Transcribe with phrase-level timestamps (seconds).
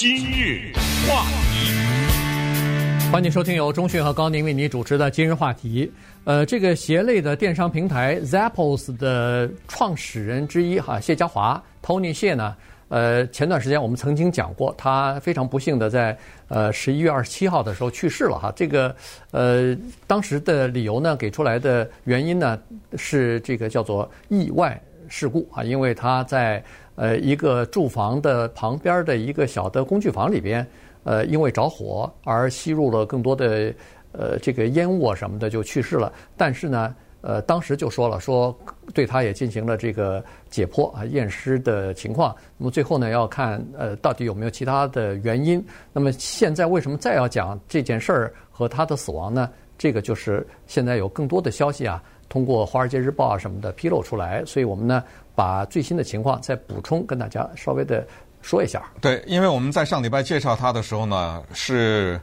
[0.00, 0.72] 今日
[1.06, 5.92] 话题，欢迎收听由中讯和高宁为你主持的今日话题。
[6.24, 12.56] 呃，这个鞋类的电商平台 Zappos 的创始人之一哈谢家华 Tony 谢呢，
[12.88, 16.16] 呃，前段时间我们曾经讲过，他非常不幸的在
[16.48, 18.50] 呃十一月二十七号的时候去世了哈。
[18.56, 18.96] 这个
[19.32, 19.76] 呃
[20.06, 22.58] 当时的理由呢，给出来的原因呢
[22.96, 26.64] 是这个叫做意外事故啊，因为他在
[27.00, 30.66] 呃一个住房的旁边的一个小的工具房里边，
[31.04, 33.72] 呃因为着火而吸入了更多的。
[34.12, 36.12] 呃，这个烟雾啊什么的就去世了。
[36.36, 38.52] 但是呢，呃，当时就说了，说
[38.92, 42.34] 对他也进行了这个解剖啊、验尸的情况。
[42.58, 45.64] 那么最后呢，要看呃到底有没有其他的原因。
[45.92, 49.48] 那么现在为什么再要讲这件事儿和他的死亡呢？
[49.78, 54.44] 这个就是现在有更多的消息啊，通过《华尔街日报》啊什么的披露出来。
[54.44, 55.04] 所以我们呢，
[55.40, 58.06] 把最新的情况再补充跟大家稍微的
[58.42, 58.82] 说一下。
[59.00, 62.20] 对，因为我们在上礼拜介绍他的时候呢，是。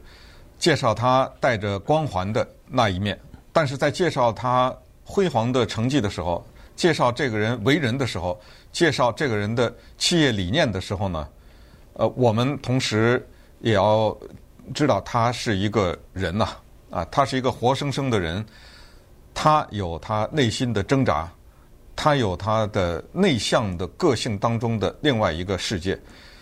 [0.60, 3.16] 介绍他带着光环的那一面，
[3.54, 6.44] 但是在介绍他辉煌的成绩的时候，
[6.76, 11.28] 介绍这个人为人的时候，介绍这个人的企业理念的时候呢，
[11.94, 13.24] 呃，我们同时
[13.60, 14.18] 也要
[14.74, 16.48] 知道他是一个人呐，
[16.90, 18.44] 啊，他是一个活生生的人，
[19.36, 21.32] 他有他内心的挣扎，
[21.98, 26.00] 他有他的内向的个性当中的另外一个世界，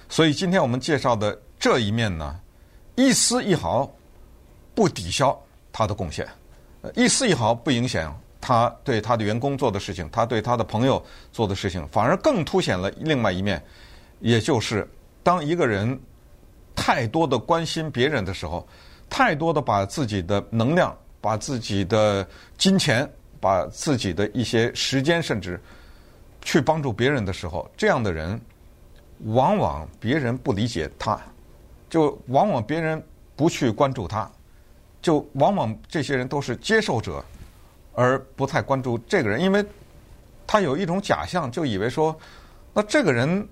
[0.07, 2.39] 所以今天我们介绍的这一面呢，
[2.93, 3.91] 一丝一毫。
[4.75, 6.27] 不抵消他的贡献，
[6.95, 13.63] 一丝一毫不影响他对他的员工做的事情，他对他的朋友做的事情，反而更凸显了另外一面，
[14.19, 14.85] 也就是
[15.23, 15.97] 当一个人
[16.75, 18.67] 太多的关心别人的时候，
[19.09, 23.09] 太多的把自己的能量、把自己的金钱、
[23.45, 25.61] 把自己的一些时间，甚至
[26.41, 28.41] 去帮助别人的时候，这样的人
[29.25, 31.21] 往往别人不理解他，
[31.87, 32.99] 就往往别人
[33.35, 34.27] 不去关注他。
[34.99, 37.23] 就往往这些人都是接受者，
[37.93, 39.63] 而不太关注这个人，因为
[40.47, 42.17] 他有一种假象，就以为说，
[42.73, 43.47] 那这个人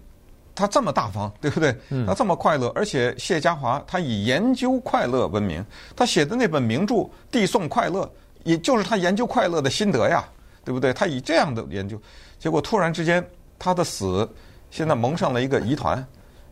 [0.56, 1.78] 他这么大方，对不对？
[2.08, 5.64] 他这么快乐，而且谢家华他以研究快乐闻名，
[5.96, 6.96] 他写的那本名著
[7.30, 8.02] 《递送快乐》，
[8.44, 10.24] 也就是他研究快乐的心得呀，
[10.64, 10.94] 对不对？
[10.94, 12.00] 他以这样的研究，
[12.38, 13.26] 结果突然之间
[13.58, 14.30] 他的死，
[14.70, 16.06] 现在蒙上了一个疑团，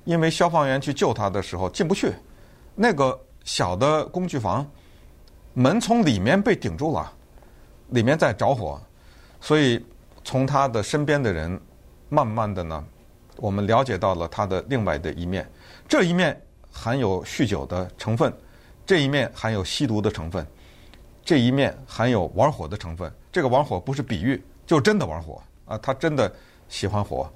[0.06, 2.13] 因为消防员去救他的时候进不去，
[2.75, 4.66] 那个小的工具房。
[5.53, 7.12] 门从里面被顶住了，
[7.90, 8.81] 里面在着火，
[9.41, 9.85] 所以
[10.23, 11.59] 从他的身边的人，
[12.08, 12.81] 慢慢的呢，
[13.35, 15.46] 我们了解到了他的另外的一面。
[15.90, 16.41] 这一面
[16.72, 18.34] 含有酗酒的成分，
[18.85, 20.47] 这一面含有吸毒的成分，
[21.31, 23.09] 这一面含有玩火的成分。
[23.31, 25.78] 这个玩火不是比喻，就真的玩火啊！
[25.78, 26.30] 他真的
[26.68, 27.31] 喜欢火。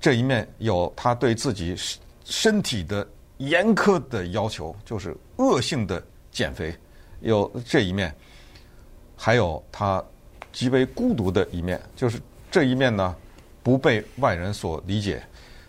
[0.00, 1.74] 这一面有他对自己
[2.24, 3.04] 身体的
[3.38, 6.00] 严苛的要求，就是恶性的
[6.30, 6.72] 减肥。
[7.18, 8.14] 有这一面，
[9.16, 10.00] 还有他
[10.52, 12.16] 极为孤独的一面，就是
[12.48, 13.16] 这一面呢，
[13.60, 15.20] 不被外人所理解，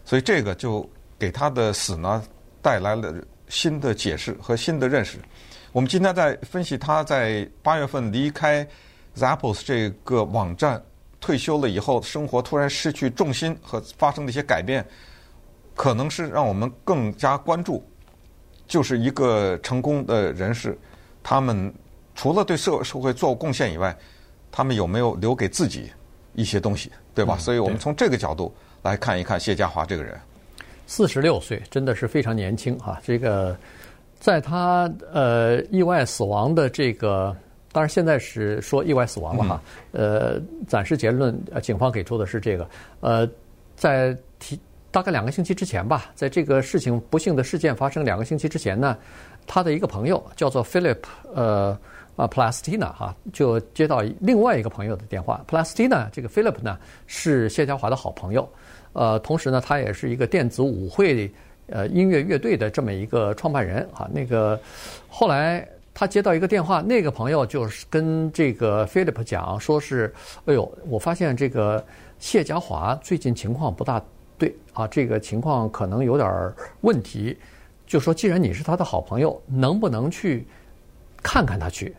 [0.06, 0.88] 所以这个就
[1.18, 2.24] 给他的死呢
[2.62, 3.12] 带来了
[3.48, 5.18] 新的解释和新的认识。
[5.74, 8.68] 我们今天在分析他在八月份离开
[9.16, 10.84] Zappos 这个网站
[11.22, 14.86] 退休了以后，生活突然失去重心和发生的一些改变，
[15.74, 17.82] 可能是让我们更加关注，
[18.68, 20.78] 就是一个成功的人士。
[21.24, 21.74] 他们
[22.16, 23.96] 除了对社社会做贡献以外，
[24.52, 25.90] 他们有没有留给自己
[26.34, 27.36] 一些东西，对吧？
[27.38, 30.20] 嗯、所以我们从这个角度来看一看谢家华这个人。
[30.86, 33.00] 四十六岁，真的是非常年轻啊！
[33.02, 33.56] 这个
[34.22, 37.36] 在他呃意外死亡的这个，
[37.74, 39.62] 当然现在是说意外死亡了哈。
[39.92, 42.66] 嗯、呃，暂时结论，呃，警方给出的是这个。
[43.00, 43.28] 呃，
[43.76, 44.58] 在提
[44.92, 48.96] 大概两个星期之前吧，在这个事情不幸的事件发生两个星期之前呢。
[49.48, 51.00] 他的一个朋友叫做 Philip，
[51.34, 51.76] 呃
[52.16, 55.44] 啊 Plastina 哈，就接到另外一个朋友的电话。
[55.50, 56.78] Plastina 这个 Philip 呢
[57.08, 58.48] 是谢家华的好朋友，
[58.94, 61.30] 呃，同时呢他也是一个电子舞会
[61.72, 64.10] 呃音乐乐队的这么一个创办人啊。
[64.14, 64.60] 那个
[65.10, 70.14] 后来他接到一个电话，那个朋友就是跟这个 Philip 讲，说是，
[70.46, 71.84] 哎呦，我发现这个
[72.20, 74.02] 谢家华最近情况不大
[74.38, 77.38] 对啊，这个情况可能有点问题。
[77.86, 80.48] 就说，既然你是他的好朋友，能不能去
[81.22, 81.94] 看看他去？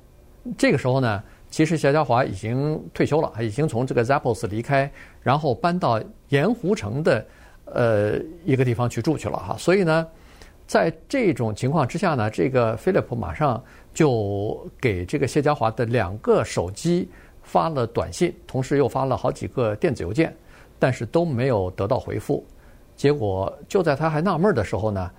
[0.56, 7.25] 这个时候呢，其实谢家华已经退休了，已经从这个 Zappos 离开，然后搬到盐湖城的
[7.74, 9.56] 呃一个地方去住去了哈。
[9.58, 10.06] 所以呢，
[10.66, 17.08] 在这种情况之下呢，这个 Philip 马上就给这个谢家华的两个手机
[17.42, 20.34] 发了短信，同时又发了好几个电子邮件，
[20.78, 22.44] 但是都没有得到回复。
[22.96, 25.10] 结果就在他还纳闷的时候呢。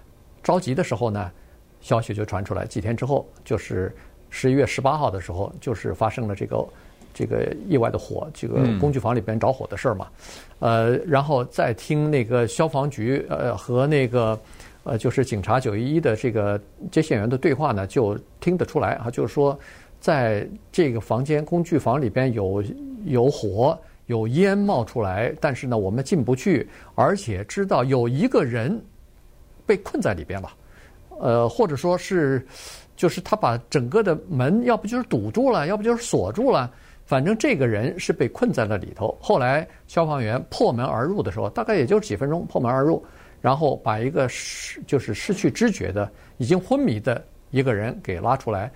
[0.43, 1.31] 着急的时候呢，
[1.79, 3.95] 消息就传出来，几天之后就是
[4.29, 6.67] 十一月十八号的时候，就是发生了这个
[7.13, 10.07] 这个意外的火，这个工具房里边着火的事儿嘛。
[10.59, 14.39] 呃，然后再听那个消防局呃和那个
[14.83, 16.59] 呃就是警察九一一的这个
[16.91, 19.57] 接线员的对话呢，就听得出来啊，就是说
[19.99, 22.63] 在这个房间工具房里边有
[23.05, 23.77] 有火。
[24.07, 28.77] 有烟冒出来，但是呢，我们进不去，而且知道有一个人
[29.65, 30.51] 被困在里边了，
[31.21, 32.45] 呃，或者说是，
[32.97, 36.69] 就是他把整个的门，要不就是堵住了，要不就是锁住了，
[37.05, 39.17] 反正这个人是被困在了里头。
[39.21, 43.03] 后来消防员破门而入的时候，大概也就几分钟，破门而入，
[43.41, 48.71] 然后把一个失就是失去知觉的、已经昏迷的一个人给拉出来。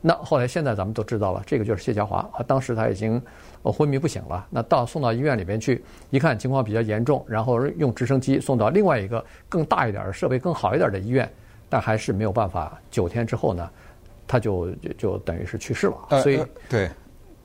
[0.00, 3.20] 那后来现在咱们都知道了，这个就是谢家华啊，当时他已经。
[3.62, 4.46] 哦，昏迷不醒了。
[4.50, 11.26] 那到送到医院里边去，一看情况比较严重，然后用直升机送到另外一个更大一点、设备更好一点的医院，
[11.70, 12.78] 但还是没有办法。
[12.90, 13.70] 九天之后呢，
[14.26, 16.20] 他就就，就等于是去世了。
[16.20, 16.90] 所以，呃呃、对，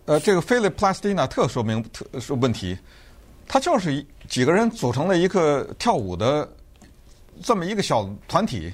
[0.10, 2.76] 呃，这个菲利普·普拉斯蒂纳特说明特殊问题，
[3.48, 6.52] 他就是几个人组成了一个跳舞的
[7.44, 8.74] 这么一个小团体。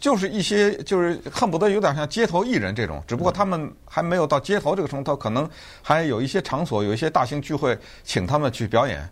[0.00, 5.46] 就是一些，就是恨不得有点像街头艺人这种，只不过他们还没有到街头这个程度，可能
[5.82, 9.06] 还有一些场所，有一些大型聚会，请他们去表演。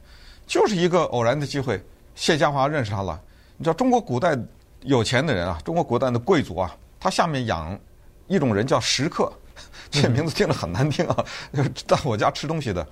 [0.47, 1.79] 就是一个偶然的机会，
[2.15, 3.21] 谢家华认识他了。
[3.59, 4.35] 你知道中国古代
[4.85, 7.79] 有钱的人啊，中国古代的贵族啊，他下面养
[8.29, 9.31] 一种人叫食客，
[9.91, 12.87] 这名字听着很难听啊，就是到我家吃东西的。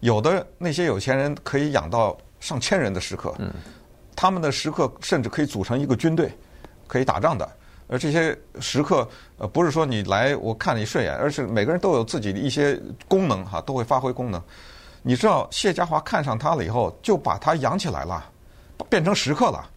[0.00, 3.34] 有的那些有钱人可以养到上千人的食客，
[4.16, 6.30] 他们的食客甚至可以组成一个军队。
[6.86, 7.48] 可以打仗的，
[7.86, 9.08] 而这些食客，
[9.38, 12.76] 呃，不是说你来我看你顺眼，而是每个人都有自己的一些
[13.06, 14.42] 功能哈，都会发挥功能。
[15.00, 18.28] 你知道谢家华看上他了以后，就把他养起来了，
[18.88, 19.70] 变成食客了。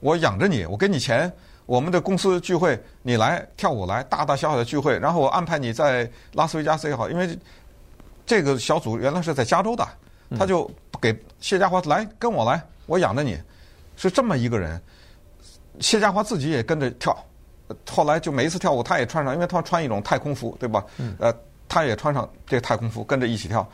[0.00, 1.32] 我养着你，我给你钱，
[1.68, 7.38] 我们的公司聚会你来跳舞来，大大小小的聚会，然后我安排你在拉斯维加斯也好，因为
[8.24, 9.86] 这个小组原来是在加州的，
[10.38, 10.68] 他就
[10.98, 13.38] 给谢家华来跟我来，我养着你，
[13.96, 14.80] 是这么一个人。
[15.78, 17.14] 谢家华自己也跟着跳，
[17.90, 20.82] 后来就每一次跳舞，他也穿上，因为他穿一种太空服，对吧？
[21.18, 21.30] 呃，
[21.68, 23.68] 他也穿上这个太空服，跟着一起跳，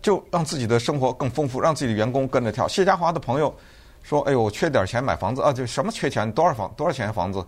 [0.00, 2.66] 就让自己的生活更丰富，让自己的员工跟着跳。
[2.66, 3.54] 谢家华的朋友
[4.04, 6.30] 说：“哎呦，我缺点钱买房子啊，就什么缺钱？
[6.30, 6.72] 多少房？
[6.76, 7.44] 多少钱房子？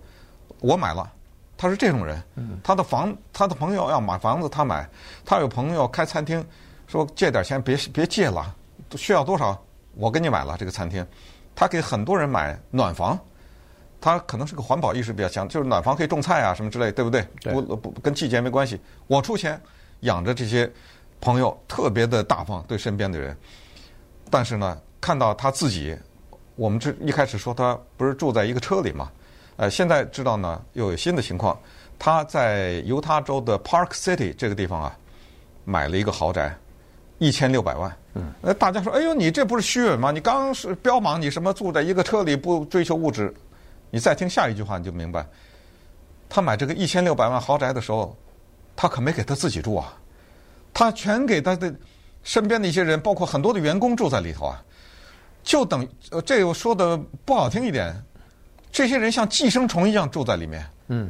[0.61, 1.13] 我买了。”
[1.57, 2.21] 他是这种人，
[2.65, 4.89] 他的房，他的朋友要买房子，他买。
[5.25, 6.45] 他有朋友开餐厅，
[6.89, 8.55] 说借点钱，别别借了，
[8.97, 9.57] 需要多少？
[9.95, 11.07] 我给你买了这个餐厅。
[11.55, 13.17] 他给很多人买暖房。
[13.99, 17.27] 他可能是个环保意识比较强，就是暖房可以种菜啊什么之类，对不对？
[17.41, 17.53] 对。
[17.55, 19.61] 不不跟季节没关系，我出钱
[20.01, 20.71] 养着这些
[21.21, 23.37] 朋友，特别的大方对身边的人。
[24.31, 25.97] 但是呢，看到他自己，
[26.57, 29.11] 我们这一开始说他不是住在一个车里嘛？
[29.57, 31.59] 呃，现在知道呢又有新的情况，
[31.99, 34.99] 他在犹他州的 Park City 这个地方啊，
[35.65, 36.55] 买了一个豪宅，
[37.19, 37.97] 一千六百万。
[38.15, 38.33] 嗯。
[38.43, 40.11] 呃，大家说，哎呦，你这不是虚伪吗？
[40.11, 43.33] 你刚是标榜你什么住在一个车里不追求物质？
[43.91, 45.27] 你再听下一句话，你就明白，
[46.29, 48.17] 他买这个一千六百万豪宅的时候，
[48.75, 49.95] 他可没给他自己住啊，
[50.75, 51.73] 他全给他的
[52.25, 54.63] 身边的一些人，包括很多的员工住在里头啊，
[55.47, 57.95] 就等呃，这我说的不好听一点，
[58.73, 61.09] 这些人像寄生虫一样住在里面，嗯，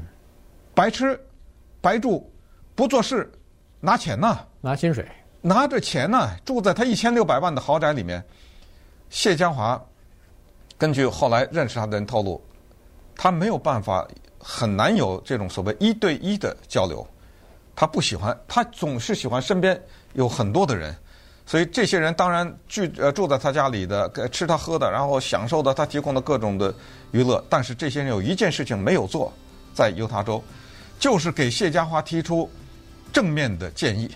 [0.75, 1.19] 白吃，
[1.81, 2.31] 白住，
[2.75, 3.33] 不做事，
[3.81, 5.09] 拿钱呢，拿薪水，
[5.41, 8.23] 拿着钱呢，住在他一千六百万的豪宅里面。
[9.09, 9.83] 谢江华
[10.77, 12.41] 根据后来认识他的人透露。
[13.17, 14.07] 他没有办法，
[14.39, 17.07] 很难有这种所谓一对一的交流。
[17.75, 20.95] 他不喜欢，他总是喜欢身边有很多的人，
[21.47, 26.75] 所以这些人当然住呃住在他家里的，吃他喝的，然后享受的他提供的各种的
[27.13, 27.43] 娱乐。
[27.49, 29.33] 但是这些人有一件事情没有做，
[29.73, 30.43] 在犹他州，
[30.99, 32.51] 就是给谢家华提出
[33.13, 34.11] 正面的建议。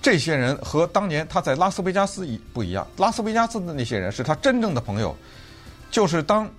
[0.00, 5.14] 这些人和当年他在拉斯维加斯一不一样，拉斯维加斯的那些人是他真正的朋友，
[5.90, 6.50] 就是当。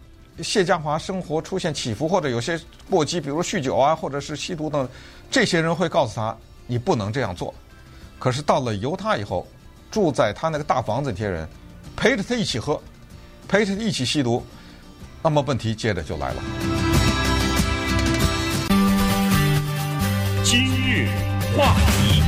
[0.41, 2.59] 谢家华生活出现起伏，或者有些
[2.89, 4.87] 过激，比如酗酒啊，或者是吸毒等，
[5.29, 6.35] 这些人会告诉他，
[6.65, 7.53] 你不能这样做。
[8.17, 9.45] 可是到了犹他以后，
[9.91, 11.45] 住在他那个大房子，这些人
[11.97, 12.81] 陪着他一起喝，
[13.47, 14.41] 陪着他一起吸毒，
[15.21, 16.41] 那么问题接着就来了。
[20.45, 21.09] 今日
[21.57, 22.23] 话题。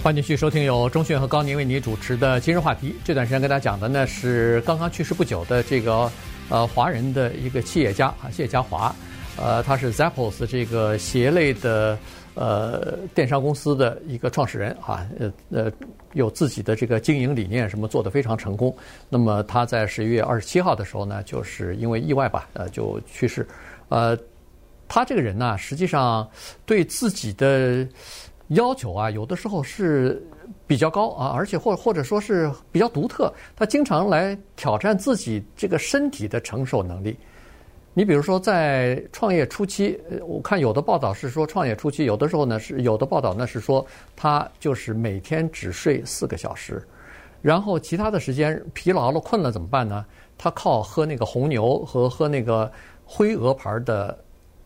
[0.00, 2.94] 欢迎继续收听由钟迅和高宁为你主持的今日话题。
[3.02, 6.12] 这段时间跟大家讲的呢是刚刚去世不久的这个
[6.50, 8.94] 呃华人的一个企业家啊谢家华，
[9.36, 11.98] 呃他是 Zappos 这个鞋类的
[12.34, 15.72] 呃电商公司的一个创始人啊，呃呃
[16.12, 18.74] 有自己的这个经营理念，什么做得非常成功。
[19.08, 23.46] 那么他在十一月二十七号的时候呢，就是因为意外吧，呃就去世。
[23.88, 24.18] 呃，
[24.88, 26.28] 他这个人呢，实际上
[26.66, 27.86] 对自己的
[28.48, 30.22] 要求啊，有的时候是
[30.66, 33.32] 比较高啊，而且或或者说是比较独特。
[33.54, 37.16] 他经常来挑战自己这个身体的承受能力。
[37.96, 43.86] 你比如说，在创业初期，我看有的报道是说，创业初期有的时候呢是有的报道呢是说，
[44.16, 46.84] 他就是每天只睡四个小时，
[47.40, 50.04] 然后其他的时间疲劳了、困了怎么办呢？
[50.36, 52.70] 他靠喝那个红牛和喝那个
[53.04, 54.18] 灰鹅牌的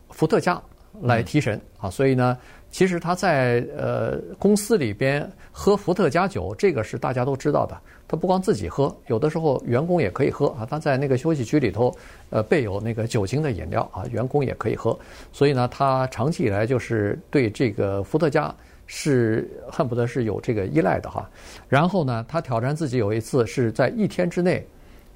[0.09, 0.59] 伏特加
[1.01, 2.37] 来提神啊，所以呢。
[2.71, 7.75] 其实他在呃公司里边喝伏特加酒，这个是大家都知道的。
[8.07, 10.65] 他不光自己喝，有的时候员工也可以喝啊。
[10.67, 11.95] 他在那个休息区里头，
[12.31, 14.97] 呃备有那个酒精的饮料啊，员工也可以喝。
[15.31, 18.53] 所以呢，他长期以来就是对这个伏特加
[18.87, 21.29] 是恨不得是有这个依赖的哈。
[21.67, 24.65] 然后呢，他挑战自己有一次是在一天之内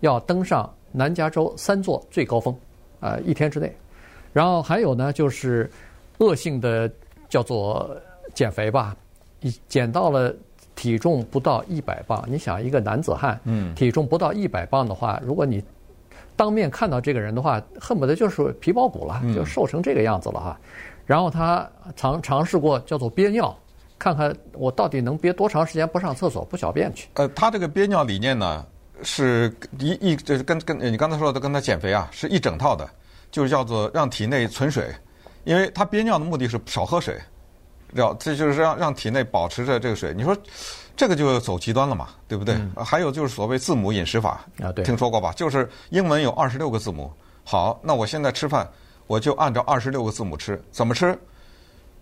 [0.01, 2.55] 要登上南加州三座最高峰
[2.99, 3.75] 啊，一天之内。
[4.31, 5.69] 然后还有呢，就是
[6.17, 6.91] 恶性的。
[7.33, 7.89] 叫做
[8.35, 8.95] 减肥吧，
[9.39, 10.31] 你减到了
[10.75, 12.23] 体重不到一百磅。
[12.27, 15.63] 你想一个男子汉，嗯，体重不到一百磅的话，如果你
[16.35, 20.59] 当面看到这个人的话，恨不得就是皮包骨了，就瘦成这个样子了哈。
[21.07, 23.57] 然后他尝尝试过叫做憋尿，
[23.97, 27.09] 看看我到底能憋多长时间不上厕所不小便去。
[27.15, 28.63] 呃，他这个憋尿理念呢，
[29.01, 32.87] 是一一就是跟跟你刚才说的跟他减肥啊是一整套的，
[33.31, 34.85] 就是叫做让体内存水。
[35.43, 37.19] 因为他憋尿的目的是少喝水，
[37.93, 40.13] 要这就是让让体内保持着这个水。
[40.15, 40.35] 你说
[40.95, 42.55] 这个就走极端了嘛，对不对？
[42.55, 45.31] 嗯、还有就是所谓字母饮食法啊，对，听说过吧？
[45.33, 47.11] 就是英文有二十六个字母。
[47.43, 48.69] 好，那我现在吃饭
[49.05, 50.61] 我就按照二十六个字母吃。
[50.71, 51.17] 怎么吃？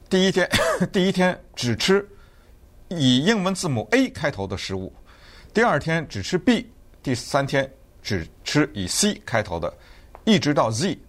[0.09, 0.49] 第一天
[0.91, 2.07] 第一天只吃
[2.89, 4.93] 以英文字母 A 开头的食物，
[5.53, 6.69] 第二天只吃 B，
[7.01, 7.71] 第三天
[8.03, 9.73] 只吃以 C 开头的，
[10.25, 10.99] 一直到 Z，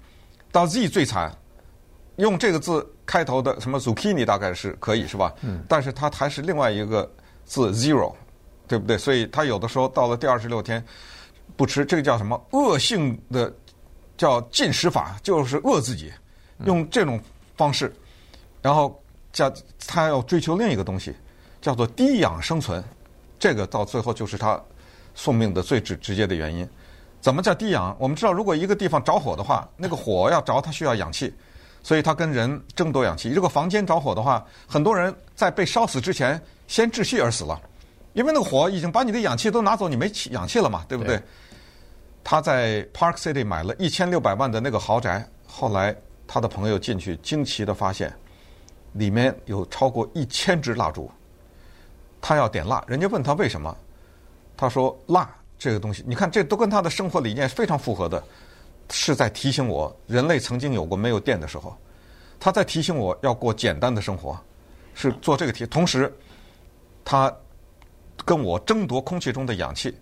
[0.50, 1.36] 到 Z 最惨。
[2.16, 5.32] 用这个字开头的什么 zucchini 大概是可以是吧？
[5.42, 5.64] 嗯。
[5.68, 7.10] 但是它还是另外一个
[7.44, 8.12] 字 zero，
[8.68, 8.98] 对不对？
[8.98, 10.84] 所以他有的时候到了第二十六天
[11.56, 13.52] 不吃，这个叫什么恶性的
[14.16, 16.12] 叫禁食法，就是饿自己，
[16.64, 17.20] 用这种
[17.56, 17.92] 方式，
[18.60, 19.02] 然后
[19.32, 19.52] 叫
[19.86, 21.14] 他要追求另一个东西，
[21.60, 22.82] 叫做低氧生存。
[23.38, 24.60] 这个到最后就是他
[25.14, 26.68] 送命的最直直接的原因。
[27.20, 27.94] 怎么叫低氧？
[27.98, 31.32] 我们知道，如果一个地方着火的话，那个火要着，它需要氧气。
[31.82, 33.30] 所以他跟人争夺氧气。
[33.30, 37.60] 如果房间着火的话，很多人在被烧死之前先窒息而死了，
[38.12, 41.16] 因为那个火已经把你的氧气都拿走，你没气氧气了嘛，对不对？
[41.16, 41.22] 对。
[42.24, 45.94] 他在 Park City 买了一千六百万的那个豪宅，后来
[46.26, 48.12] 他的朋友进去惊奇的发现，
[48.92, 51.10] 里面有超过一千支蜡烛。
[52.20, 53.76] 他要点蜡，人家问他为什么，
[54.56, 58.22] 他说蜡这个东西，你看这都跟他的生活理念非常符合的。
[58.90, 61.76] 是在提醒我，人类曾经有过没有电的时候，
[62.40, 64.38] 他在提醒我要过简单的生活，
[64.94, 65.64] 是做这个题。
[65.66, 66.12] 同时，
[67.04, 67.34] 他
[68.24, 69.94] 跟我争夺空气中的氧气，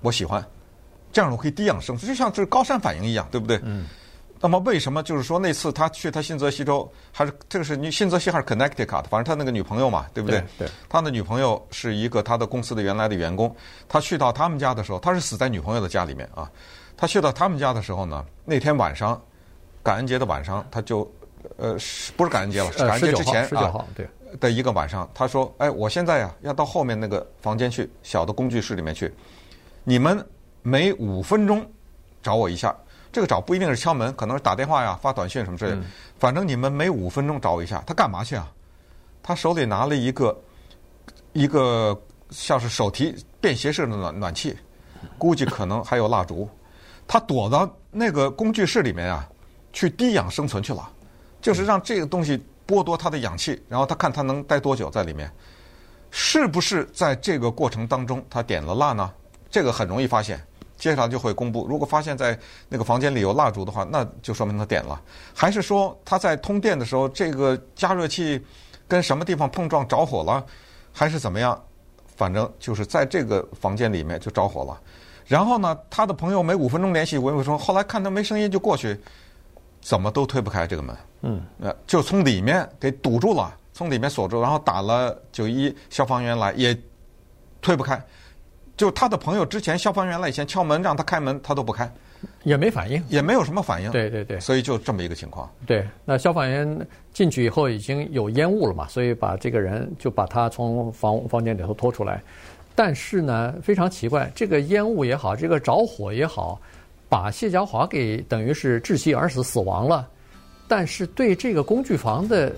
[0.00, 0.44] 我喜欢，
[1.12, 3.60] 这样我可以低氧生存，就像这是高山反应一样，对不对？
[3.64, 3.86] 嗯。
[4.40, 9.04] 那么为什么就是说那次他去他新泽西州，还是这个是你新泽西还是 Connecticut？
[9.04, 10.38] 反正他那个女朋友嘛，对不对？
[10.56, 10.66] 对。
[10.66, 13.54] 对他的女朋友是一个他的公司的原来的员工，
[13.88, 16.50] 他去到他们家的时候，他是死在女朋友的家里面啊。
[16.96, 19.20] 他去到他们家的时候呢，那天晚上，
[19.82, 21.08] 感恩节的晚上，他就，
[21.56, 21.76] 呃，
[22.16, 24.08] 不是感恩节了，是感恩节之前啊，对
[24.40, 29.12] 的一个晚上，他说：“哎，我现在呀要到后面那个房间去，小的工具室里面去，
[29.84, 30.24] 你们
[30.62, 31.64] 每五分钟
[32.22, 32.76] 找我一下。
[33.18, 35.82] 这个找不一定是敲门，可能是打电话呀、发短信什么之类的。
[36.20, 37.82] 反正你们每五分钟找我一下。
[37.84, 38.48] 他干嘛去啊？
[39.24, 40.40] 他手里拿了一个
[41.32, 44.56] 一个像是手提便携式的暖暖气，
[45.18, 46.48] 估计可能还有蜡烛。”
[47.08, 49.28] 他躲到那个工具室里面啊，
[49.72, 50.88] 去低氧生存去了，
[51.42, 55.28] 就是让这个东西剥夺他的氧气，然后他看他能待多久在里面，
[56.12, 59.10] 是不是在这个过程当中他点了蜡呢？
[59.50, 60.40] 这个很容易发现，
[60.78, 61.66] 接下来就会公布。
[61.68, 64.98] 如果发现在那个房间里有蜡烛的话，那就说明他点了，
[65.34, 68.40] 还是说他在通电的时候这个加热器
[68.86, 70.44] 跟什么地方碰撞着火了，
[70.92, 71.60] 还是怎么样？
[72.16, 74.80] 反正就是在这个房间里面就着火了。
[75.26, 78.98] 然后呢，他的朋友每五分钟联系我，我说后来看他没声音就过去，
[79.80, 86.76] 怎么都推不开这个门，嗯，呃，就从里面给堵住了，从里面锁住，然后打了九一一消防员来也
[87.60, 88.02] 推不开，
[88.78, 91.92] 就他的朋友之前消防员来以前敲门让他开门他都不开，
[92.44, 93.90] 也没反应，也没有什么反应。
[93.90, 95.50] 对对对，所以就这么一个情况。
[95.66, 102.22] 对，那消防员进去以后已经有烟雾了嘛，所以把这个人就把他从房房间里头拖出来。
[102.76, 106.60] 但是呢，非常奇怪，这个烟雾也好，这个着火也好，
[107.08, 110.08] 把谢家华给等于是窒息而死，死亡了。
[110.68, 112.54] 但是对这个工具房的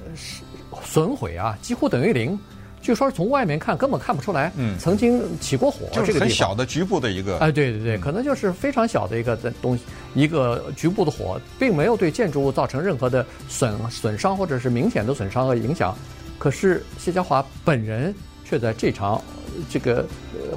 [0.83, 2.39] 损毁啊，几乎等于零。
[2.83, 9.85] 据说从外面看根本看不出来，嗯，曾经起过火，就是很小的局部的一个，哎，对对对，可能就是非常小的一个的东西，
[10.15, 15.97] 一个局部的火，并没有对建筑物造成任何的损损伤或者是明显的损伤和影响。
[16.39, 19.23] 可是谢家华本人却在这场
[19.69, 20.07] 这个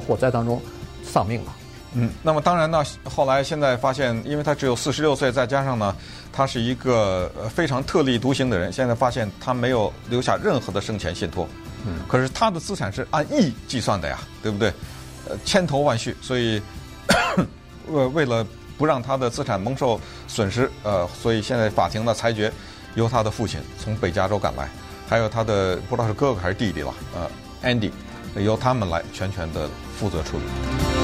[0.08, 0.62] 火灾当中
[1.04, 1.54] 丧命了。
[1.96, 5.94] 嗯，那么当然呢，后来现在发现，因为他只有四十六岁，再加上呢，
[6.32, 11.48] 他是一个非常特立独行的人，现在发现他没有留下任何的生前信托。
[12.08, 14.72] 可是他的资产是按亿计算的呀，对不对？
[15.30, 16.62] 呃，千头万绪，所以
[17.88, 18.46] 为为了
[18.78, 22.52] 不让他的资产蒙受损失，呃，所以现在法庭的裁决
[22.96, 24.70] 由他的父亲从北加州赶来，
[25.08, 27.30] 还有他的不知道是哥哥还是弟弟了，呃
[27.64, 27.92] ，Andy，
[28.36, 31.03] 由他们来全权的负责处理。